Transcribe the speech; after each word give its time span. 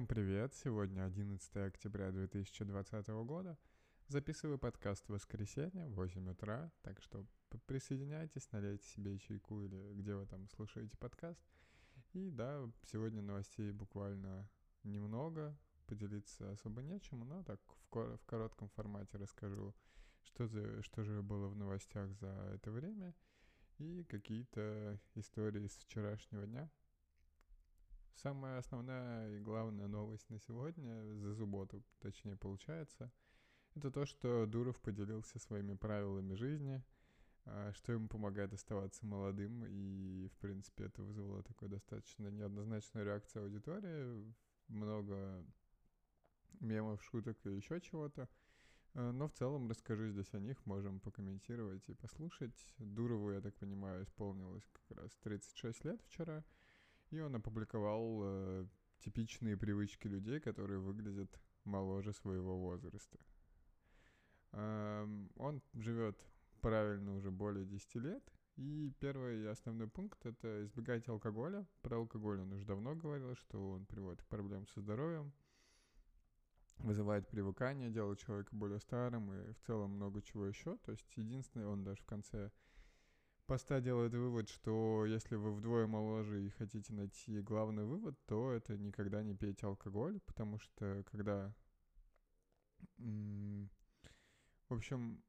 Всем 0.00 0.06
привет! 0.06 0.54
Сегодня 0.54 1.04
11 1.04 1.56
октября 1.58 2.10
2020 2.10 3.08
года. 3.08 3.58
Записываю 4.08 4.58
подкаст 4.58 5.06
в 5.06 5.12
воскресенье 5.12 5.88
в 5.88 5.94
8 5.96 6.30
утра, 6.30 6.72
так 6.80 7.02
что 7.02 7.26
присоединяйтесь, 7.66 8.50
налейте 8.50 8.88
себе 8.88 9.18
чайку 9.18 9.60
или 9.60 9.92
где 9.92 10.14
вы 10.14 10.24
там 10.24 10.48
слушаете 10.48 10.96
подкаст. 10.96 11.38
И 12.14 12.30
да, 12.30 12.66
сегодня 12.90 13.20
новостей 13.20 13.72
буквально 13.72 14.48
немного, 14.84 15.54
поделиться 15.86 16.50
особо 16.50 16.80
нечем, 16.80 17.20
но 17.28 17.42
так 17.42 17.60
в, 17.66 17.88
кор- 17.90 18.16
в 18.16 18.24
коротком 18.24 18.70
формате 18.70 19.18
расскажу, 19.18 19.74
что, 20.22 20.46
за, 20.46 20.82
что 20.82 21.04
же 21.04 21.20
было 21.20 21.48
в 21.48 21.56
новостях 21.56 22.10
за 22.14 22.54
это 22.54 22.70
время 22.70 23.14
и 23.76 24.04
какие-то 24.04 24.98
истории 25.14 25.66
с 25.66 25.76
вчерашнего 25.76 26.46
дня. 26.46 26.70
Самая 28.16 28.58
основная 28.58 29.36
и 29.36 29.40
главная 29.40 29.88
новость 29.88 30.28
на 30.28 30.38
сегодня, 30.40 31.14
за 31.14 31.34
субботу 31.34 31.82
точнее 32.00 32.36
получается, 32.36 33.10
это 33.74 33.90
то, 33.90 34.04
что 34.04 34.46
Дуров 34.46 34.80
поделился 34.80 35.38
своими 35.38 35.74
правилами 35.74 36.34
жизни, 36.34 36.82
а, 37.46 37.72
что 37.72 37.92
ему 37.92 38.08
помогает 38.08 38.52
оставаться 38.52 39.06
молодым, 39.06 39.64
и, 39.64 40.28
в 40.28 40.36
принципе, 40.38 40.84
это 40.84 41.02
вызвало 41.02 41.42
такой 41.44 41.68
достаточно 41.68 42.28
неоднозначную 42.28 43.06
реакцию 43.06 43.44
аудитории, 43.44 44.34
много 44.68 45.44
мемов, 46.60 47.02
шуток 47.04 47.38
и 47.46 47.56
еще 47.56 47.80
чего-то. 47.80 48.28
А, 48.94 49.12
но 49.12 49.28
в 49.28 49.32
целом 49.32 49.70
расскажу 49.70 50.08
здесь 50.08 50.34
о 50.34 50.40
них, 50.40 50.66
можем 50.66 51.00
покомментировать 51.00 51.88
и 51.88 51.94
послушать. 51.94 52.74
Дурову, 52.78 53.30
я 53.30 53.40
так 53.40 53.54
понимаю, 53.54 54.04
исполнилось 54.04 54.68
как 54.72 54.98
раз 54.98 55.16
36 55.22 55.84
лет 55.84 56.02
вчера— 56.02 56.44
и 57.10 57.20
он 57.20 57.34
опубликовал 57.34 58.20
э, 58.22 58.66
типичные 59.00 59.56
привычки 59.56 60.06
людей, 60.06 60.40
которые 60.40 60.78
выглядят 60.78 61.40
моложе 61.64 62.12
своего 62.12 62.58
возраста. 62.58 63.18
Эм, 64.52 65.30
он 65.36 65.62
живет 65.74 66.16
правильно 66.60 67.14
уже 67.14 67.30
более 67.30 67.64
10 67.64 67.94
лет. 67.96 68.22
И 68.56 68.92
первый 68.98 69.42
и 69.42 69.46
основной 69.46 69.88
пункт— 69.88 70.18
это 70.26 70.64
избегайте 70.64 71.10
алкоголя. 71.10 71.66
Про 71.82 71.98
алкоголь 71.98 72.40
он 72.40 72.52
уже 72.52 72.66
давно 72.66 72.94
говорил, 72.94 73.34
что 73.34 73.70
он 73.70 73.86
приводит 73.86 74.22
к 74.22 74.26
проблемам 74.26 74.66
со 74.66 74.80
здоровьем, 74.80 75.32
вызывает 76.78 77.26
привыкание, 77.28 77.90
делает 77.90 78.18
человека 78.18 78.54
более 78.54 78.80
старым 78.80 79.32
и 79.32 79.52
в 79.52 79.60
целом 79.60 79.92
много 79.92 80.20
чего 80.20 80.46
еще. 80.46 80.76
То 80.78 80.92
есть 80.92 81.06
единственное, 81.16 81.68
он 81.68 81.84
даже 81.84 82.02
в 82.02 82.06
конце 82.06 82.50
поста 83.50 83.80
делает 83.80 84.14
вывод, 84.14 84.48
что 84.48 85.04
если 85.06 85.34
вы 85.34 85.52
вдвое 85.52 85.88
моложе 85.88 86.46
и 86.46 86.50
хотите 86.50 86.92
найти 86.92 87.40
главный 87.40 87.84
вывод, 87.84 88.16
то 88.26 88.52
это 88.52 88.78
никогда 88.78 89.24
не 89.24 89.34
пейте 89.34 89.66
алкоголь, 89.66 90.20
потому 90.20 90.60
что 90.60 91.02
когда... 91.10 91.52
В 92.96 93.68
общем, 94.68 95.20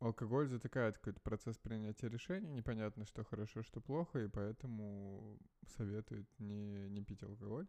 алкоголь 0.00 0.48
затыкает 0.48 0.96
какой-то 0.96 1.20
процесс 1.20 1.58
принятия 1.58 2.08
решений, 2.08 2.50
непонятно, 2.50 3.04
что 3.04 3.24
хорошо, 3.24 3.62
что 3.62 3.82
плохо, 3.82 4.20
и 4.20 4.28
поэтому 4.28 5.38
советует 5.76 6.26
не, 6.38 6.88
не 6.88 7.02
пить 7.02 7.22
алкоголь. 7.22 7.68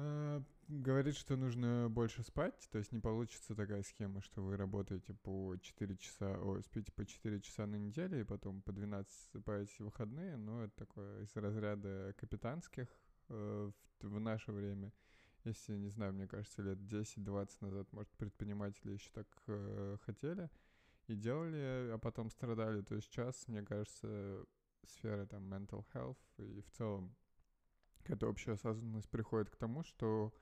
А, 0.00 0.40
говорит, 0.68 1.16
что 1.16 1.36
нужно 1.36 1.88
больше 1.90 2.22
спать, 2.22 2.68
то 2.70 2.78
есть 2.78 2.92
не 2.92 3.00
получится 3.00 3.56
такая 3.56 3.82
схема, 3.82 4.22
что 4.22 4.42
вы 4.42 4.56
работаете 4.56 5.12
по 5.12 5.56
4 5.56 5.96
часа, 5.96 6.38
о, 6.38 6.60
спите 6.60 6.92
по 6.92 7.04
4 7.04 7.40
часа 7.40 7.66
на 7.66 7.74
неделю 7.74 8.20
и 8.20 8.24
потом 8.24 8.62
по 8.62 8.70
12 8.72 9.12
спаете 9.40 9.74
в 9.78 9.86
выходные, 9.86 10.36
но 10.36 10.62
это 10.62 10.76
такое 10.76 11.24
из 11.24 11.34
разряда 11.34 12.14
капитанских 12.16 12.86
э, 13.28 13.70
в, 14.00 14.06
в 14.06 14.20
наше 14.20 14.52
время. 14.52 14.92
Если, 15.42 15.76
не 15.76 15.88
знаю, 15.88 16.12
мне 16.12 16.28
кажется, 16.28 16.62
лет 16.62 16.78
10-20 16.78 17.56
назад, 17.60 17.92
может, 17.92 18.10
предприниматели 18.12 18.92
еще 18.92 19.10
так 19.12 19.26
э, 19.48 19.96
хотели 20.04 20.48
и 21.08 21.16
делали, 21.16 21.90
а 21.90 21.98
потом 21.98 22.30
страдали, 22.30 22.82
то 22.82 23.00
сейчас, 23.00 23.48
мне 23.48 23.62
кажется, 23.62 24.44
сфера 24.86 25.26
там 25.26 25.52
mental 25.52 25.84
health 25.92 26.18
и 26.36 26.60
в 26.60 26.70
целом 26.70 27.16
какая-то 28.08 28.28
общая 28.28 28.52
осознанность 28.52 29.08
приходит 29.10 29.50
к 29.50 29.56
тому, 29.56 29.82
что 29.82 30.32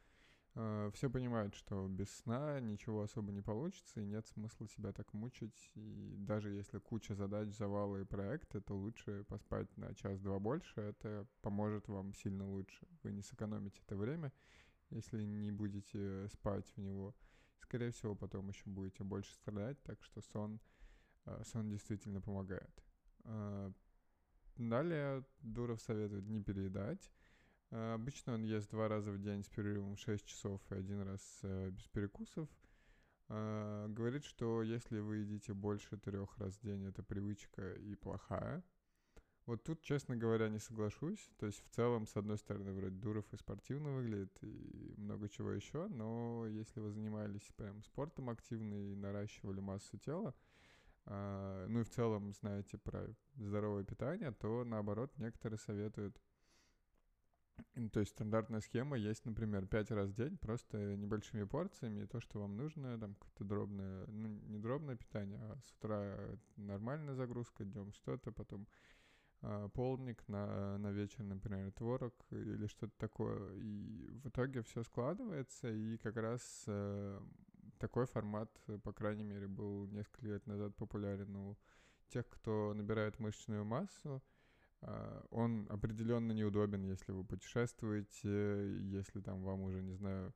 э, 0.55 0.91
все 0.95 1.11
понимают, 1.11 1.53
что 1.57 1.89
без 1.89 2.09
сна 2.11 2.61
ничего 2.61 3.03
особо 3.03 3.33
не 3.33 3.43
получится, 3.43 4.01
и 4.01 4.07
нет 4.07 4.25
смысла 4.29 4.69
себя 4.69 4.93
так 4.93 5.13
мучить. 5.13 5.73
И 5.75 6.15
даже 6.17 6.53
если 6.53 6.79
куча 6.79 7.17
задач, 7.17 7.49
завалы 7.49 8.03
и 8.03 8.05
проекты, 8.05 8.61
то 8.61 8.77
лучше 8.77 9.25
поспать 9.25 9.77
на 9.77 9.93
час-два 9.97 10.39
больше, 10.39 10.81
это 10.81 11.27
поможет 11.43 11.89
вам 11.89 12.15
сильно 12.15 12.49
лучше. 12.49 12.87
Вы 13.03 13.11
не 13.11 13.23
сэкономите 13.23 13.81
это 13.85 13.97
время, 13.97 14.33
если 14.91 15.25
не 15.25 15.51
будете 15.51 16.29
спать 16.29 16.73
в 16.77 16.81
него. 16.81 17.17
Скорее 17.59 17.91
всего, 17.91 18.15
потом 18.15 18.49
еще 18.49 18.63
будете 18.67 19.03
больше 19.03 19.35
страдать, 19.35 19.83
так 19.83 20.01
что 20.05 20.21
сон, 20.21 20.61
э, 21.25 21.43
сон 21.45 21.69
действительно 21.69 22.21
помогает. 22.21 22.85
Э, 23.25 23.73
далее 24.57 25.25
Дуров 25.41 25.81
советует 25.81 26.29
не 26.29 26.41
переедать. 26.41 27.11
Э, 27.71 27.95
обычно 27.95 28.35
он 28.35 28.43
ест 28.43 28.71
два 28.71 28.89
раза 28.89 29.11
в 29.11 29.21
день 29.21 29.43
с 29.43 29.49
перерывом 29.49 29.97
6 29.97 30.25
часов 30.25 30.61
и 30.71 30.75
один 30.75 31.03
раз 31.03 31.21
э, 31.43 31.71
без 31.71 31.87
перекусов. 31.89 32.49
Э, 33.29 33.87
говорит, 33.89 34.25
что 34.25 34.63
если 34.63 35.01
вы 35.01 35.19
едите 35.19 35.53
больше 35.53 35.97
трех 35.97 36.37
раз 36.39 36.55
в 36.55 36.63
день, 36.63 36.87
это 36.87 37.03
привычка 37.03 37.73
и 37.75 37.95
плохая. 37.97 38.63
Вот 39.47 39.63
тут, 39.63 39.81
честно 39.83 40.17
говоря, 40.17 40.49
не 40.49 40.59
соглашусь. 40.59 41.31
То 41.39 41.47
есть 41.47 41.65
в 41.65 41.69
целом, 41.69 42.07
с 42.07 42.17
одной 42.17 42.37
стороны, 42.39 42.73
вроде 42.73 42.97
Дуров 42.97 43.33
и 43.33 43.37
спортивно 43.37 43.93
выглядит, 43.93 44.37
и 44.43 44.95
много 44.97 45.29
чего 45.29 45.53
еще, 45.53 45.87
но 45.89 46.47
если 46.49 46.81
вы 46.81 46.91
занимались 46.91 47.49
прям 47.57 47.81
спортом 47.83 48.29
активно 48.29 48.75
и 48.75 48.97
наращивали 48.97 49.61
массу 49.61 49.99
тела, 49.99 50.35
ну 51.05 51.79
и 51.79 51.85
в 51.85 51.91
целом 51.91 52.33
знаете 52.33 52.77
про 52.77 53.07
здоровое 53.37 53.85
питание, 53.85 54.33
то 54.33 54.65
наоборот 54.65 55.17
некоторые 55.17 55.61
советуют 55.61 56.21
то 57.93 58.01
есть 58.01 58.13
стандартная 58.13 58.61
схема 58.61 58.97
есть, 58.97 59.25
например, 59.25 59.67
пять 59.67 59.91
раз 59.91 60.11
в 60.11 60.15
день, 60.15 60.37
просто 60.39 60.97
небольшими 60.97 61.45
порциями, 61.45 62.07
то, 62.07 62.21
что 62.21 62.41
вам 62.41 62.57
нужно, 62.57 62.99
там 62.99 63.15
какое-то 63.15 63.45
дробное, 63.45 64.07
ну, 64.07 64.29
не 64.29 64.59
дробное 64.59 64.97
питание, 64.97 65.41
а 65.43 65.59
с 65.65 65.73
утра 65.73 66.17
нормальная 66.57 67.15
загрузка, 67.15 67.65
днем 67.65 67.93
что-то, 67.93 68.33
потом 68.33 68.67
э, 69.43 69.69
полдник, 69.75 70.27
на, 70.29 70.79
на 70.79 70.91
вечер, 70.91 71.23
например, 71.23 71.71
творог 71.73 72.15
или 72.31 72.67
что-то 72.67 72.95
такое. 72.99 73.55
И 73.55 74.09
в 74.23 74.29
итоге 74.29 74.63
все 74.63 74.83
складывается, 74.83 75.71
и 75.71 75.99
как 75.99 76.17
раз 76.17 76.65
э, 76.67 77.21
такой 77.79 78.07
формат, 78.07 78.51
по 78.83 78.93
крайней 78.93 79.25
мере, 79.25 79.47
был 79.47 79.87
несколько 79.89 80.27
лет 80.27 80.47
назад 80.47 80.75
популярен 80.77 81.35
у 81.37 81.57
тех, 82.09 82.29
кто 82.29 82.73
набирает 82.75 83.19
мышечную 83.19 83.65
массу, 83.65 84.15
а, 84.15 84.36
он 85.31 85.67
определенно 85.69 86.33
неудобен, 86.33 86.85
если 86.85 87.13
вы 87.13 87.25
путешествуете, 87.25 88.79
если 88.83 89.21
там 89.21 89.43
вам 89.43 89.63
уже, 89.63 89.83
не 89.83 89.95
знаю, 89.95 90.33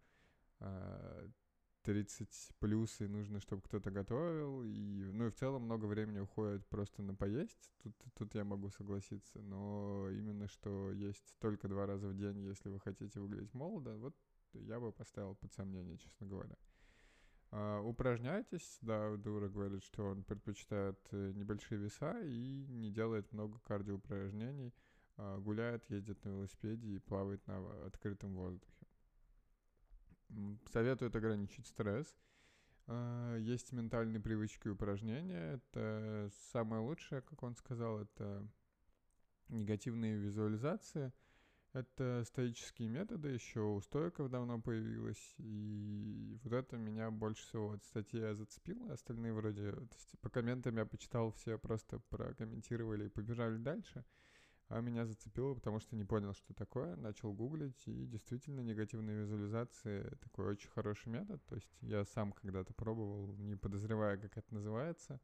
30 1.82 2.28
а, 2.28 2.54
плюс 2.58 3.00
и 3.00 3.06
нужно, 3.06 3.40
чтобы 3.40 3.62
кто-то 3.62 3.90
готовил. 3.90 4.62
И, 4.64 5.04
ну 5.12 5.26
и 5.26 5.30
в 5.30 5.34
целом 5.34 5.62
много 5.62 5.86
времени 5.86 6.18
уходит 6.18 6.66
просто 6.68 7.02
на 7.02 7.14
поесть. 7.14 7.70
Тут, 7.82 7.94
тут 8.14 8.34
я 8.34 8.44
могу 8.44 8.70
согласиться. 8.70 9.40
Но 9.40 10.08
именно 10.10 10.48
что 10.48 10.92
есть 10.92 11.36
только 11.38 11.68
два 11.68 11.86
раза 11.86 12.08
в 12.08 12.16
день, 12.16 12.40
если 12.40 12.68
вы 12.68 12.80
хотите 12.80 13.20
выглядеть 13.20 13.54
молодо, 13.54 13.96
вот 13.96 14.14
я 14.54 14.80
бы 14.80 14.92
поставил 14.92 15.34
под 15.36 15.52
сомнение, 15.52 15.96
честно 15.98 16.26
говоря. 16.26 16.56
Uh, 17.52 17.80
упражняйтесь, 17.82 18.78
да, 18.80 19.16
Дура 19.16 19.48
говорит, 19.48 19.82
что 19.82 20.04
он 20.04 20.22
предпочитает 20.22 20.96
э, 21.10 21.32
небольшие 21.34 21.80
веса 21.80 22.16
и 22.22 22.64
не 22.68 22.92
делает 22.92 23.32
много 23.32 23.58
кардиоупражнений, 23.60 24.72
uh, 25.16 25.40
гуляет, 25.40 25.82
ездит 25.90 26.24
на 26.24 26.28
велосипеде 26.28 26.94
и 26.94 26.98
плавает 27.00 27.44
на 27.48 27.86
открытом 27.86 28.36
воздухе. 28.36 28.86
Советует 30.72 31.16
ограничить 31.16 31.66
стресс. 31.66 32.06
Uh, 32.86 33.40
есть 33.40 33.72
ментальные 33.72 34.20
привычки 34.20 34.68
и 34.68 34.70
упражнения. 34.70 35.54
Это 35.54 36.30
самое 36.52 36.82
лучшее, 36.82 37.20
как 37.20 37.42
он 37.42 37.56
сказал, 37.56 37.98
это 37.98 38.46
негативные 39.48 40.14
визуализации— 40.14 41.12
это 41.72 42.24
стоические 42.26 42.88
методы, 42.88 43.28
еще 43.28 43.60
у 43.60 43.80
стоиков 43.80 44.30
давно 44.30 44.60
появилось, 44.60 45.34
и 45.38 46.38
вот 46.42 46.52
это 46.52 46.76
меня 46.76 47.10
больше 47.10 47.42
всего 47.46 47.68
вот 47.68 47.84
статья 47.84 48.34
зацепила, 48.34 48.92
остальные 48.92 49.32
вроде, 49.32 49.72
то 49.72 49.96
есть 49.96 50.18
по 50.20 50.30
комментам 50.30 50.76
я 50.76 50.86
почитал, 50.86 51.30
все 51.32 51.58
просто 51.58 52.00
прокомментировали 52.10 53.06
и 53.06 53.08
побежали 53.08 53.56
дальше, 53.56 54.04
а 54.68 54.80
меня 54.80 55.06
зацепило, 55.06 55.54
потому 55.54 55.80
что 55.80 55.96
не 55.96 56.04
понял, 56.04 56.32
что 56.34 56.54
такое, 56.54 56.96
начал 56.96 57.32
гуглить, 57.32 57.82
и 57.86 58.06
действительно 58.06 58.60
негативные 58.60 59.22
визуализации— 59.22 60.08
такой 60.22 60.46
очень 60.46 60.70
хороший 60.70 61.08
метод, 61.08 61.44
то 61.46 61.54
есть 61.54 61.78
я 61.82 62.04
сам 62.04 62.32
когда-то 62.32 62.74
пробовал, 62.74 63.34
не 63.36 63.56
подозревая, 63.56 64.16
как 64.16 64.36
это 64.36 64.54
называется, 64.54 65.20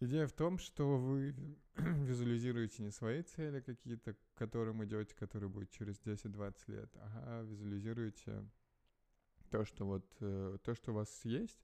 Идея 0.00 0.28
в 0.28 0.32
том, 0.32 0.58
что 0.58 0.96
вы 0.96 1.34
визуализируете 1.76 2.84
не 2.84 2.90
свои 2.92 3.22
цели 3.22 3.60
какие-то, 3.60 4.14
к 4.14 4.18
которым 4.34 4.84
идете, 4.84 5.14
которые 5.16 5.50
будут 5.50 5.70
через 5.70 6.00
10-20 6.00 6.54
лет, 6.68 6.90
а 6.94 7.42
визуализируете 7.42 8.48
то, 9.50 9.64
что 9.64 9.86
вот, 9.86 10.06
э, 10.20 10.58
то, 10.62 10.74
что 10.74 10.92
у 10.92 10.94
вас 10.94 11.24
есть, 11.24 11.58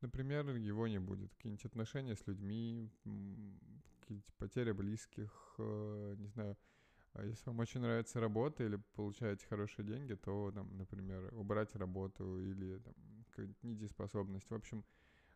например, 0.00 0.48
его 0.56 0.88
не 0.88 0.98
будет. 0.98 1.32
Какие-нибудь 1.34 1.64
отношения 1.64 2.16
с 2.16 2.26
людьми, 2.26 2.90
какие-нибудь 4.00 4.34
потери 4.38 4.72
близких, 4.72 5.54
э, 5.58 6.14
не 6.18 6.26
знаю, 6.26 6.56
а 7.12 7.24
если 7.24 7.48
вам 7.48 7.60
очень 7.60 7.80
нравится 7.80 8.20
работа 8.20 8.64
или 8.64 8.76
получаете 8.94 9.46
хорошие 9.46 9.86
деньги, 9.86 10.14
то, 10.14 10.50
там, 10.52 10.76
например, 10.76 11.32
убрать 11.34 11.74
работу 11.76 12.40
или 12.40 12.78
там, 12.78 12.94
недееспособность. 13.62 14.50
В 14.50 14.54
общем, 14.54 14.84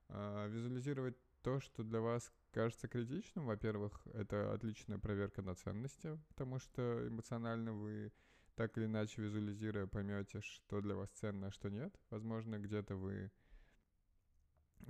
а, 0.08 0.46
визуализировать 0.48 1.16
то, 1.42 1.60
что 1.60 1.82
для 1.82 2.00
вас 2.00 2.32
кажется 2.52 2.88
критичным, 2.88 3.46
во-первых, 3.46 4.06
это 4.14 4.52
отличная 4.52 4.98
проверка 4.98 5.42
на 5.42 5.54
ценности, 5.54 6.18
потому 6.28 6.58
что 6.58 7.06
эмоционально 7.08 7.72
вы 7.72 8.12
так 8.56 8.76
или 8.76 8.84
иначе 8.84 9.22
визуализируя 9.22 9.86
поймете, 9.86 10.40
что 10.40 10.80
для 10.80 10.94
вас 10.94 11.10
ценно, 11.10 11.46
а 11.46 11.50
что 11.50 11.70
нет. 11.70 11.94
Возможно, 12.10 12.58
где-то 12.58 12.96
вы 12.96 13.30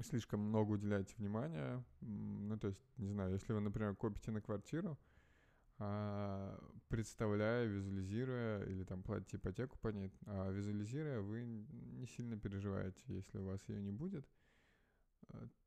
слишком 0.02 0.40
много 0.40 0.72
уделяете 0.72 1.14
внимания. 1.16 1.84
Ну, 2.00 2.58
то 2.58 2.68
есть, 2.68 2.82
не 2.96 3.10
знаю, 3.10 3.32
если 3.32 3.52
вы, 3.52 3.60
например, 3.60 3.94
копите 3.94 4.30
на 4.30 4.40
квартиру, 4.40 4.98
а, 5.78 6.58
представляя, 6.88 7.66
визуализируя 7.66 8.64
или 8.64 8.84
там 8.84 9.02
платите 9.02 9.36
ипотеку 9.36 9.78
по 9.78 9.88
ней, 9.88 10.12
а 10.26 10.50
визуализируя, 10.50 11.20
вы 11.20 11.42
не 11.44 12.06
сильно 12.06 12.38
переживаете, 12.38 13.00
если 13.06 13.38
у 13.38 13.44
вас 13.44 13.60
ее 13.68 13.80
не 13.80 13.92
будет, 13.92 14.26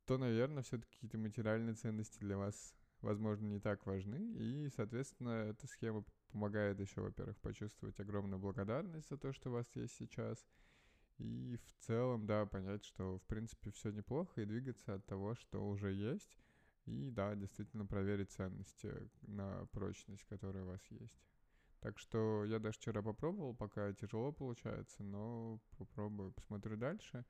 то, 0.05 0.17
наверное, 0.17 0.63
все-таки 0.63 0.93
какие-то 0.95 1.17
материальные 1.17 1.75
ценности 1.75 2.19
для 2.19 2.37
вас, 2.37 2.73
возможно, 3.01 3.45
не 3.45 3.59
так 3.59 3.85
важны, 3.85 4.33
и, 4.35 4.69
соответственно, 4.75 5.49
эта 5.49 5.67
схема 5.67 6.03
помогает 6.31 6.79
еще, 6.79 7.01
во-первых, 7.01 7.39
почувствовать 7.39 7.99
огромную 7.99 8.39
благодарность 8.39 9.09
за 9.09 9.17
то, 9.17 9.31
что 9.33 9.49
у 9.49 9.53
вас 9.53 9.67
есть 9.75 9.95
сейчас, 9.95 10.45
и 11.17 11.57
в 11.57 11.85
целом, 11.85 12.25
да, 12.25 12.45
понять, 12.45 12.83
что, 12.83 13.19
в 13.19 13.23
принципе, 13.23 13.71
все 13.71 13.91
неплохо, 13.91 14.41
и 14.41 14.45
двигаться 14.45 14.95
от 14.95 15.05
того, 15.05 15.35
что 15.35 15.65
уже 15.65 15.93
есть, 15.93 16.37
и 16.85 17.11
да, 17.11 17.35
действительно 17.35 17.85
проверить 17.85 18.31
ценности 18.31 18.91
на 19.21 19.65
прочность, 19.67 20.25
которая 20.25 20.63
у 20.63 20.67
вас 20.67 20.81
есть. 20.89 21.23
Так 21.79 21.99
что 21.99 22.45
я 22.45 22.59
даже 22.59 22.77
вчера 22.77 23.01
попробовал, 23.01 23.53
пока 23.53 23.93
тяжело 23.93 24.31
получается, 24.31 25.03
но 25.03 25.59
попробую, 25.77 26.31
посмотрю 26.31 26.77
дальше. 26.77 27.25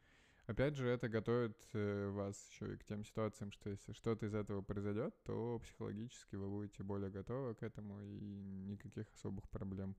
Опять 0.46 0.76
же, 0.76 0.90
это 0.90 1.08
готовит 1.08 1.58
э, 1.72 2.10
вас 2.10 2.36
еще 2.50 2.74
и 2.74 2.78
к 2.78 2.84
тем 2.84 3.06
ситуациям, 3.06 3.52
что 3.52 3.70
если 3.70 3.94
что-то 3.94 4.26
из 4.26 4.34
этого 4.34 4.62
произойдет, 4.62 5.16
то 5.24 5.60
психологически 5.60 6.36
вы 6.36 6.50
будете 6.50 6.84
более 6.84 7.10
готовы 7.10 7.56
к 7.56 7.64
этому 7.64 8.02
и 8.02 8.44
никаких 8.66 9.12
особых 9.14 9.50
проблем. 9.50 9.96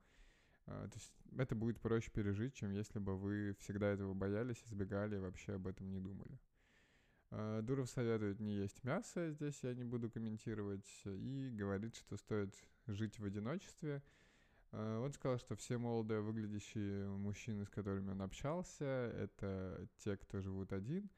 А, 0.67 0.87
то 0.87 0.97
есть 0.97 1.13
это 1.39 1.55
будет 1.55 1.81
проще 1.81 2.11
пережить, 2.11 2.55
чем 2.55 2.73
если 2.73 2.99
бы 2.99 3.17
вы 3.17 3.57
всегда 3.61 3.89
этого 3.89 4.13
боялись, 4.13 4.63
избегали 4.67 5.17
и 5.17 5.19
вообще 5.21 5.55
об 5.55 5.67
этом 5.67 5.91
не 5.91 5.99
думали. 5.99 6.39
А, 7.31 7.63
Дуров 7.63 7.89
советует 7.89 8.39
не 8.39 8.55
есть 8.55 8.85
мясо, 8.85 9.31
здесь 9.33 9.59
я 9.63 9.75
не 9.75 9.85
буду 9.85 10.11
комментировать, 10.11 10.89
и 11.07 11.51
говорит, 11.55 11.97
что 11.97 12.19
стоит 12.19 12.55
жить 12.87 13.19
в 13.19 13.25
одиночестве. 13.25 14.03
А, 14.77 15.01
он 15.01 15.13
сказал, 15.13 15.39
что 15.39 15.55
все 15.55 15.79
молодые 15.79 16.21
выглядящие 16.21 17.07
мужчины, 17.09 17.65
с 17.65 17.71
которыми 17.71 18.11
он 18.11 18.23
общался, 18.23 18.85
это 18.85 19.89
те, 19.99 20.17
кто 20.17 20.41
живут 20.41 20.73
один. 20.73 21.09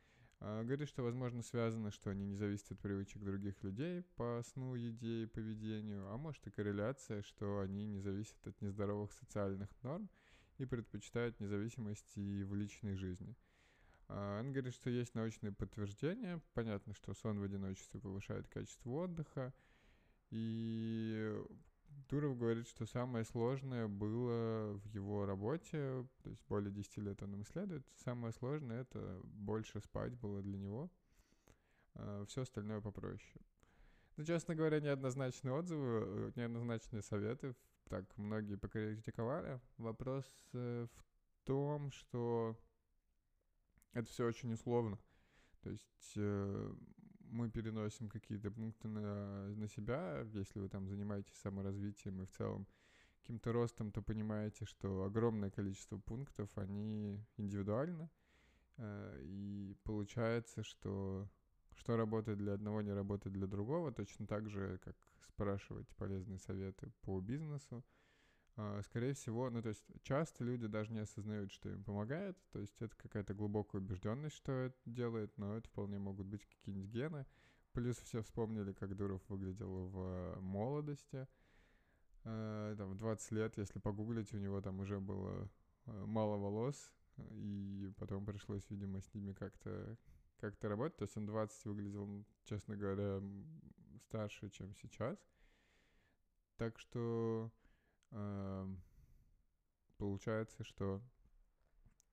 А, 0.41 0.62
говорит, 0.62 0.88
что, 0.88 1.03
возможно, 1.03 1.43
связано, 1.43 1.91
что 1.91 2.11
они 2.11 2.26
не 2.26 2.35
зависят 2.35 2.73
от 2.73 2.81
привычек 2.81 3.23
других 3.23 3.62
людей 3.62 4.03
по 4.17 4.43
сну, 4.44 4.75
еде 4.75 5.23
и 5.23 5.26
поведению, 5.26 6.06
а 6.11 6.19
может 6.19 6.47
и 6.47 6.50
корреляция, 6.50 7.23
что 7.23 7.61
они 7.61 7.87
не 7.87 8.00
зависят 8.00 8.47
от 8.47 8.61
нездоровых 8.61 9.12
социальных 9.12 9.70
норм 9.82 10.11
и 10.58 10.67
предпочитают 10.67 11.41
независимость 11.41 12.19
и 12.19 12.44
в 12.44 12.55
личной 12.55 12.97
жизни. 12.97 13.35
А, 14.08 14.41
он 14.41 14.53
говорит, 14.53 14.75
что 14.75 14.91
есть 14.91 15.14
научные 15.14 15.53
подтверждения. 15.53 16.43
Понятно, 16.53 16.93
что 16.93 17.14
сон 17.14 17.41
в 17.41 17.43
одиночестве 17.43 18.00
повышает 18.00 18.47
качество 18.49 18.91
отдыха. 18.91 19.55
И 20.31 21.43
Туров 22.08 22.38
говорит, 22.38 22.69
что 22.69 22.87
самое 22.87 23.25
сложное 23.25 23.88
было 23.88 24.75
в 24.75 24.87
его 24.87 25.26
работе, 25.26 26.06
то 26.22 26.31
есть 26.31 26.43
более 26.48 26.72
10 26.72 26.98
лет 26.98 27.22
он 27.22 27.34
им 27.34 27.43
исследует, 27.43 27.87
самое 27.96 28.32
сложное— 28.32 28.81
это 28.82 29.20
больше 29.25 29.81
спать 29.81 30.14
было 30.14 30.43
для 30.43 30.58
него. 30.58 30.90
А, 31.94 32.25
Все 32.26 32.43
остальное 32.43 32.81
попроще. 32.81 33.40
Ну, 34.16 34.25
честно 34.25 34.54
говоря, 34.54 34.81
неоднозначные 34.81 35.52
отзывы, 35.52 36.04
э, 36.06 36.32
неоднозначные 36.37 37.02
советы. 37.02 37.54
Так, 37.88 38.04
многие 38.16 38.56
покритиковали. 38.56 39.60
Вопрос 39.76 40.25
э, 40.54 40.87
в 40.88 41.46
том, 41.46 41.93
что 41.93 42.56
это 43.93 44.08
все 44.08 44.26
очень 44.26 44.52
условно. 44.54 44.98
То 45.60 45.70
есть 45.70 46.12
э, 46.16 46.75
мы 47.36 47.50
переносим 47.50 48.08
какие-то 48.08 48.50
пункты 48.50 48.88
на, 48.88 49.48
на 49.54 49.68
себя, 49.68 50.26
если 50.32 50.58
вы 50.58 50.68
там 50.68 50.88
занимаетесь 50.88 51.36
саморазвитием 51.36 52.22
и 52.22 52.24
в 52.24 52.30
целом 52.30 52.66
каким-то 53.20 53.52
ростом, 53.52 53.90
то 53.92 54.02
понимаете, 54.02 54.64
что 54.64 55.04
огромное 55.04 55.50
количество 55.50 55.98
пунктов, 55.98 56.48
они 56.56 57.20
индивидуальны, 57.36 58.08
э, 58.78 59.20
и 59.22 59.76
получается, 59.84 60.62
что 60.62 61.28
что 61.76 61.96
работает 61.96 62.38
для 62.38 62.54
одного, 62.54 62.80
не 62.82 62.92
работает 62.92 63.34
для 63.34 63.46
другого, 63.46 63.92
точно 63.92 64.26
так 64.26 64.48
же, 64.48 64.78
как 64.82 64.96
спрашивать 65.28 65.94
полезные 65.96 66.38
советы 66.38 66.90
по 67.02 67.20
бизнесу, 67.20 67.84
скорее 68.82 69.12
всего, 69.12 69.50
ну 69.50 69.61
то 69.61 69.69
есть 69.69 69.85
часто 70.03 70.44
люди 70.44 70.67
даже 70.67 70.93
не 70.93 71.00
осознают, 71.00 71.53
что 71.53 71.69
им 71.69 71.85
помогает, 71.85 72.38
то 72.53 72.58
есть 72.58 72.81
это 72.81 72.97
какая-то 72.97 73.35
глубокая 73.35 73.82
убежденность, 73.82 74.37
что 74.37 74.53
это 74.53 74.76
делает, 74.87 75.37
но 75.37 75.56
это 75.56 75.69
вполне 75.69 75.99
могут 75.99 76.26
быть 76.26 76.47
какие-нибудь 76.47 76.91
гены. 76.91 77.26
Плюс 77.73 77.99
все 77.99 78.23
вспомнили, 78.23 78.73
как 78.73 78.97
Дуров 78.97 79.20
выглядел 79.29 79.88
в 79.88 80.41
молодости. 80.41 81.29
А, 82.25 82.75
там, 82.75 82.93
в 82.93 82.97
20 82.97 83.32
лет, 83.32 83.58
если 83.58 83.79
погуглить, 83.79 84.32
у 84.32 84.38
него 84.38 84.62
там 84.62 84.81
уже 84.81 84.99
было 84.99 85.50
а, 85.85 86.06
мало 86.06 86.38
волос, 86.38 86.94
и 87.19 87.93
потом 87.99 88.25
пришлось, 88.25 88.69
видимо, 88.70 89.03
с 89.03 89.12
ними 89.12 89.35
как-то 89.35 89.99
как-то 90.38 90.69
работать. 90.69 90.96
То 90.96 91.05
есть 91.05 91.17
он 91.17 91.27
20 91.27 91.65
выглядел, 91.67 92.25
честно 92.44 92.77
говоря, 92.77 93.22
старше, 94.01 94.51
чем 94.51 94.75
сейчас. 94.75 95.19
Так 96.56 96.79
что 96.79 97.53
получается, 99.98 100.65
что 100.65 101.03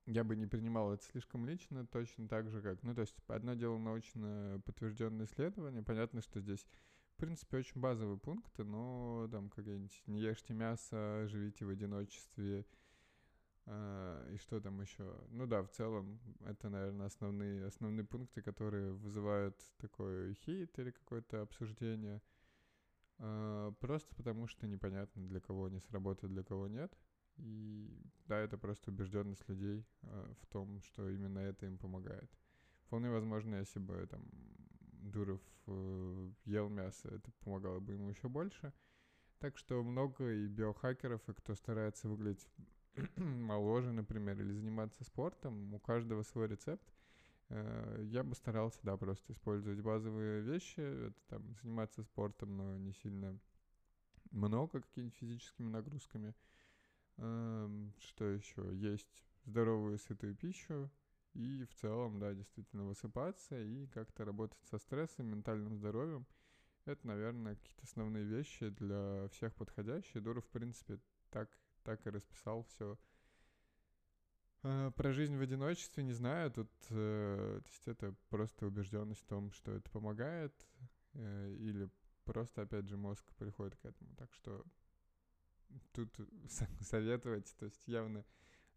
я 0.06 0.24
бы 0.24 0.36
не 0.36 0.48
принимал 0.48 0.94
это 0.94 1.04
слишком 1.04 1.46
лично, 1.46 1.88
точно 1.88 2.28
так 2.28 2.50
же, 2.50 2.62
как... 2.62 2.82
Ну, 2.84 2.94
то 2.94 3.02
есть, 3.02 3.16
одно 3.28 3.54
дело 3.54 3.78
научно 3.78 4.62
подтвержденное 4.66 5.26
исследование. 5.26 5.82
Понятно, 5.82 6.22
что 6.22 6.42
здесь, 6.42 6.66
в 7.14 7.18
принципе, 7.18 7.58
очень 7.58 7.80
базовые 7.80 8.18
пункты, 8.18 8.64
но 8.64 9.30
там 9.32 9.50
какие-нибудь 9.50 10.04
не 10.08 10.20
ешьте 10.20 10.54
мясо, 10.54 11.26
живите 11.28 11.66
в 11.66 11.70
одиночестве, 11.70 12.66
э, 13.66 14.32
и 14.34 14.38
что 14.38 14.60
там 14.60 14.82
еще? 14.82 15.26
Ну 15.30 15.48
да, 15.48 15.64
в 15.64 15.70
целом, 15.70 16.20
это, 16.46 16.70
наверное, 16.70 17.08
основные, 17.08 17.66
основные 17.66 18.06
пункты, 18.06 18.42
которые 18.42 18.92
вызывают 18.92 19.58
такой 19.78 20.34
хейт 20.34 20.78
или 20.80 20.92
какое-то 20.92 21.42
обсуждение— 21.44 22.22
просто 23.79 24.15
потому 24.15 24.48
что 24.48 24.67
непонятно, 24.67 25.27
для 25.27 25.39
кого 25.39 25.65
они 25.65 25.79
сработают, 25.79 26.34
для 26.34 26.43
кого 26.43 26.67
нет. 26.67 26.93
И 27.38 27.89
да, 28.27 28.39
это 28.39 28.58
просто 28.58 28.91
убежденность 28.91 29.48
людей 29.50 29.86
э, 30.03 30.34
в 30.41 30.48
том, 30.48 30.82
что 30.82 31.10
именно 31.10 31.39
это 31.39 31.65
им 31.65 31.77
помогает. 31.77 32.29
Вполне 32.86 33.10
возможно, 33.10 33.55
если 33.55 33.79
бы 33.79 34.05
там 34.08 34.24
Дуров 35.01 35.41
э, 35.67 36.32
ел 36.46 36.70
мясо, 36.70 37.10
это 37.10 37.32
помогало 37.43 37.79
бы 37.79 37.93
ему 37.93 38.10
еще 38.10 38.29
больше. 38.29 38.72
Так 39.39 39.58
что 39.58 39.84
много 39.84 40.32
и 40.32 40.48
биохакеров, 40.48 41.27
и 41.27 41.34
кто 41.34 41.55
старается 41.55 42.08
выглядеть 42.08 42.48
моложе, 43.17 43.91
например, 43.91 44.39
или 44.39 44.51
заниматься 44.51 45.03
спортом, 45.03 45.74
у 45.74 45.79
каждого 45.79 46.24
свой 46.24 46.48
рецепт. 46.48 46.93
Э, 47.56 48.02
я 48.06 48.24
бы 48.24 48.34
старался, 48.36 48.80
да, 48.82 48.98
просто 48.98 49.32
использовать 49.32 49.80
базовые 49.80 50.42
вещи, 50.42 50.80
это 50.80 51.20
там 51.28 51.56
заниматься 51.62 52.02
спортом, 52.02 52.58
но 52.58 52.78
не 52.80 52.94
сильно 52.94 53.40
много 54.32 54.82
какими-нибудь 54.82 55.18
физическими 55.18 55.70
нагрузками. 55.70 56.34
Эм, 57.18 57.94
что 58.00 58.26
еще? 58.26 58.68
Есть 58.74 59.24
здоровую, 59.46 60.00
сытую 60.00 60.36
пищу, 60.36 60.90
и 61.36 61.64
в 61.66 61.76
целом, 61.76 62.20
да, 62.20 62.34
действительно 62.34 62.86
высыпаться 62.86 63.62
и 63.62 63.86
как-то 63.88 64.26
работать 64.26 64.64
со 64.64 64.80
стрессом, 64.80 65.28
ментальным 65.28 65.76
здоровьем. 65.76 66.26
Это, 66.86 67.06
наверное, 67.06 67.56
какие-то 67.56 67.84
основные 67.84 68.26
вещи 68.26 68.70
для 68.70 69.28
всех 69.30 69.54
подходящие. 69.54 70.24
Дуров, 70.24 70.44
в 70.46 70.50
принципе, 70.50 71.00
так, 71.30 71.56
так 71.84 72.06
и 72.08 72.10
расписал 72.10 72.64
все 72.64 72.98
про 74.63 75.12
жизнь 75.12 75.38
в 75.38 75.41
одиночестве 75.41 76.03
не 76.03 76.13
знаю. 76.13 76.51
Тут, 76.51 76.72
э, 76.89 77.60
то 77.63 77.70
есть 77.70 77.88
это 77.88 78.15
просто 78.29 78.65
убежденность 78.65 79.22
в 79.22 79.27
том, 79.27 79.51
что 79.51 79.72
это 79.72 79.89
помогает. 79.89 80.53
э, 81.13 81.55
или 81.60 81.89
просто, 82.24 82.63
опять 82.63 82.88
же, 82.88 82.98
мозг 82.98 83.24
приходит 83.36 83.75
к 83.75 83.86
этому. 83.86 84.15
Так 84.15 84.34
что 84.34 84.65
тут 85.91 86.15
советовать, 86.82 87.53
то 87.58 87.65
есть 87.65 87.88
явно, 87.88 88.25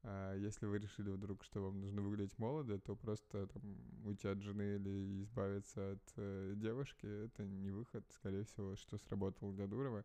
а, 0.02 0.34
если 0.34 0.66
вы 0.66 0.78
решили 0.78 1.10
вдруг, 1.10 1.44
что 1.44 1.62
вам 1.62 1.80
нужно 1.80 2.02
выглядеть 2.02 2.38
молодо, 2.38 2.78
то 2.78 2.94
просто 2.96 3.46
там, 3.48 3.62
уйти 4.04 4.28
от 4.28 4.40
жены 4.40 4.76
или 4.76 5.22
избавиться 5.22 5.92
от 5.92 6.12
э, 6.16 6.54
девушки, 6.56 7.06
это 7.06 7.44
не 7.44 7.70
выход, 7.70 8.04
скорее 8.12 8.44
всего, 8.44 8.76
что 8.76 8.98
сработало 8.98 9.52
для 9.52 9.66
Дурова 9.66 10.04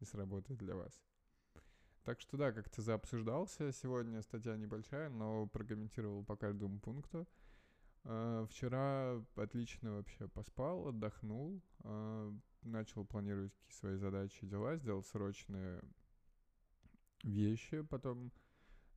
и 0.00 0.04
сработает 0.04 0.58
для 0.58 0.74
вас. 0.74 1.00
Так 2.04 2.20
что 2.20 2.36
да, 2.36 2.52
как-то 2.52 2.80
заобсуждался. 2.82 3.72
Сегодня 3.72 4.22
статья 4.22 4.56
небольшая, 4.56 5.10
но 5.10 5.46
прокомментировал 5.46 6.24
по 6.24 6.36
каждому 6.36 6.78
пункту. 6.80 7.26
Uh, 8.04 8.46
вчера 8.46 9.22
отлично 9.34 9.96
вообще 9.96 10.28
поспал, 10.28 10.88
отдохнул, 10.88 11.60
uh, 11.80 12.40
начал 12.62 13.04
планировать 13.04 13.52
какие 13.52 13.76
свои 13.76 13.96
задачи 13.96 14.46
дела, 14.46 14.76
сделал 14.76 15.02
срочные 15.02 15.82
вещи, 17.22 17.82
потом 17.82 18.32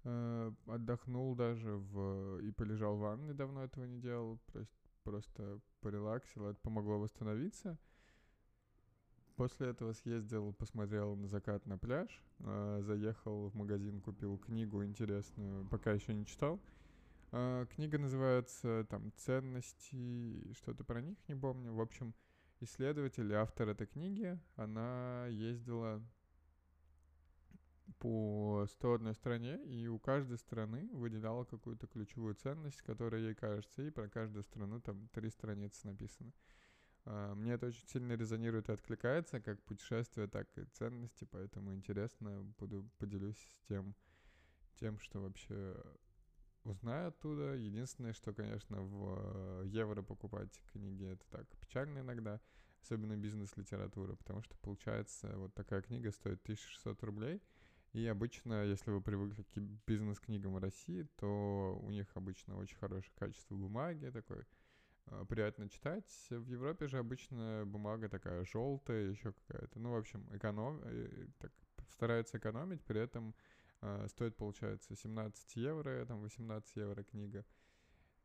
э, 0.03 0.51
отдохнул 0.67 1.35
даже 1.35 1.75
в, 1.75 2.39
и 2.39 2.51
полежал 2.51 2.97
в 2.97 2.99
ванной, 2.99 3.33
давно 3.33 3.63
этого 3.63 3.85
не 3.85 3.99
делал, 3.99 4.39
просто, 4.47 4.75
просто 5.03 5.59
порелаксил, 5.81 6.47
это 6.47 6.59
помогло 6.61 6.99
восстановиться. 6.99 7.77
После 9.41 9.69
этого 9.69 9.93
съездил, 9.93 10.53
посмотрел 10.53 11.15
на 11.15 11.27
закат 11.27 11.65
на 11.65 11.75
пляж, 11.75 12.21
э, 12.41 12.81
заехал 12.83 13.49
в 13.49 13.55
магазин, 13.55 13.99
купил 13.99 14.37
книгу 14.37 14.83
интересную, 14.83 15.65
пока 15.65 15.93
еще 15.93 16.13
не 16.13 16.27
читал. 16.27 16.59
Э, 17.31 17.65
книга 17.73 17.97
называется 17.97 18.85
там 18.87 19.11
«Ценности», 19.17 20.53
что-то 20.53 20.83
про 20.83 21.01
них, 21.01 21.17
не 21.27 21.33
помню. 21.33 21.73
В 21.73 21.81
общем, 21.81 22.13
исследователь, 22.59 23.33
автор 23.33 23.69
этой 23.69 23.87
книги, 23.87 24.37
она 24.57 25.25
ездила 25.25 26.03
по 27.97 28.67
101 28.69 29.15
стране, 29.15 29.59
и 29.65 29.87
у 29.87 29.97
каждой 29.97 30.37
страны 30.37 30.87
выделяла 30.93 31.45
какую-то 31.45 31.87
ключевую 31.87 32.35
ценность, 32.35 32.83
которая 32.83 33.21
ей 33.21 33.33
кажется, 33.33 33.81
и 33.81 33.89
про 33.89 34.07
каждую 34.07 34.43
страну 34.43 34.79
там 34.79 35.07
три 35.07 35.31
страницы 35.31 35.87
написаны. 35.87 36.31
А, 36.31 36.60
мне 37.05 37.53
это 37.53 37.67
очень 37.67 37.87
сильно 37.87 38.13
резонирует 38.13 38.69
и 38.69 38.73
откликается, 38.73 39.39
как 39.39 39.61
путешествие, 39.63 40.27
так 40.27 40.47
и 40.57 40.65
ценности, 40.65 41.25
поэтому 41.25 41.73
интересно, 41.73 42.43
буду 42.59 42.89
поделюсь 42.99 43.41
тем, 43.67 43.95
тем, 44.79 44.99
что 44.99 45.19
вообще 45.19 45.75
узнаю 46.63 47.07
оттуда. 47.07 47.55
Единственное, 47.55 48.13
что, 48.13 48.33
конечно, 48.33 48.81
в 48.81 49.63
евро 49.63 50.03
покупать 50.03 50.61
книги, 50.71 51.05
это 51.05 51.25
так 51.31 51.47
печально 51.57 51.99
иногда, 51.99 52.39
особенно 52.83 53.17
бизнес-литература, 53.17 54.15
потому 54.15 54.43
что, 54.43 54.55
получается, 54.57 55.35
вот 55.37 55.53
такая 55.55 55.81
книга 55.81 56.11
стоит 56.11 56.41
1600 56.43 57.03
рублей— 57.03 57.41
и 57.93 58.07
обычно, 58.07 58.63
если 58.63 58.89
вы 58.89 59.01
привыкли 59.01 59.43
к 59.43 59.57
бизнес-книгам 59.85 60.53
в 60.53 60.59
России, 60.59 61.05
то 61.17 61.77
у 61.83 61.91
них 61.91 62.07
обычно 62.13 62.55
очень 62.57 62.77
хорошее 62.77 63.11
качество 63.17 63.53
бумаги, 63.55 64.09
такой 64.09 64.39
э, 64.39 64.43
приятно 65.29 65.69
читать. 65.69 66.05
В 66.29 66.47
Европе 66.47 66.87
же 66.87 66.97
обычно 66.97 67.63
бумага 67.65 68.09
такая 68.09 68.43
желтая, 68.45 69.09
еще 69.09 69.33
какая-то. 69.33 69.79
Ну, 69.79 69.91
в 69.91 69.95
общем, 69.95 70.27
эконом... 70.35 70.81
Э, 70.83 71.27
так, 71.39 71.51
стараются 71.91 72.37
экономить, 72.37 72.83
при 72.83 72.99
этом 72.99 73.35
э, 73.81 74.07
стоит, 74.09 74.35
получается, 74.35 74.95
17 74.95 75.55
евро, 75.57 76.05
там 76.05 76.21
18 76.21 76.75
евро 76.77 77.03
книга. 77.03 77.45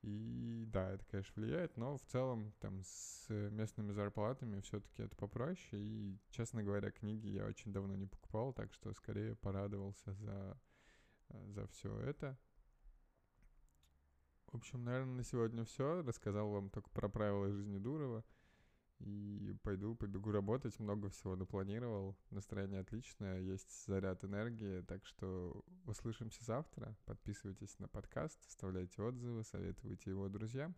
И 0.02 0.64
да, 0.68 0.92
это, 0.92 1.04
конечно, 1.04 1.32
влияет, 1.36 1.76
но 1.76 1.96
в 1.96 2.04
целом 2.06 2.52
там 2.60 2.82
с 2.84 3.26
местными 3.28 3.92
зарплатами 3.92 4.60
все-таки 4.60 5.02
это 5.02 5.16
попроще. 5.16 5.82
И, 5.82 6.18
честно 6.30 6.62
говоря, 6.62 6.90
книги 6.90 7.28
я 7.28 7.44
очень 7.44 7.72
давно 7.72 7.96
не 7.96 8.06
покупал, 8.06 8.52
так 8.52 8.72
что 8.72 8.92
скорее 8.92 9.34
порадовался 9.36 10.12
за, 10.14 10.60
за 11.48 11.66
все 11.66 11.98
это. 12.00 12.38
В 14.46 14.54
общем, 14.54 14.84
наверное, 14.84 15.16
на 15.16 15.24
сегодня 15.24 15.64
все. 15.64 16.02
Рассказал 16.02 16.50
вам 16.50 16.70
только 16.70 16.90
про 16.90 17.08
правила 17.08 17.50
жизни 17.50 17.78
Дурова. 17.78 18.24
И 19.00 19.54
пойду, 19.62 19.94
побегу 19.94 20.32
работать, 20.32 20.78
много 20.78 21.10
всего 21.10 21.36
напланировал. 21.36 22.16
Настроение 22.30 22.80
отличное, 22.80 23.40
есть 23.40 23.84
заряд 23.86 24.24
энергии, 24.24 24.80
так 24.82 25.04
что 25.04 25.62
услышимся 25.84 26.42
завтра. 26.44 26.96
Подписывайтесь 27.04 27.78
на 27.78 27.88
подкаст, 27.88 28.38
оставляйте 28.46 29.02
отзывы, 29.02 29.44
советуйте 29.44 30.10
его 30.10 30.28
друзьям 30.30 30.74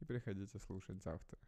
и 0.00 0.04
приходите 0.04 0.58
слушать 0.58 1.02
завтра. 1.02 1.38